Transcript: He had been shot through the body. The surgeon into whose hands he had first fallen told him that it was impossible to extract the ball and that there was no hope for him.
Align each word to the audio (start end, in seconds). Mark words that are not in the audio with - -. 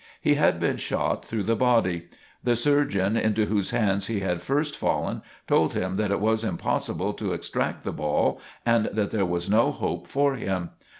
He 0.19 0.33
had 0.33 0.59
been 0.59 0.77
shot 0.77 1.23
through 1.23 1.43
the 1.43 1.55
body. 1.55 2.07
The 2.43 2.55
surgeon 2.55 3.15
into 3.15 3.45
whose 3.45 3.69
hands 3.69 4.07
he 4.07 4.21
had 4.21 4.41
first 4.41 4.75
fallen 4.75 5.21
told 5.45 5.75
him 5.75 5.93
that 5.93 6.09
it 6.09 6.19
was 6.19 6.43
impossible 6.43 7.13
to 7.13 7.33
extract 7.33 7.83
the 7.83 7.91
ball 7.91 8.41
and 8.65 8.85
that 8.93 9.11
there 9.11 9.27
was 9.27 9.47
no 9.47 9.71
hope 9.71 10.07
for 10.07 10.33
him. 10.37 10.71